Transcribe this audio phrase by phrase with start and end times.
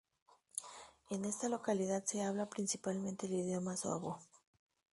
[1.11, 4.17] En esta localidad se habla principalmente el idioma suabo.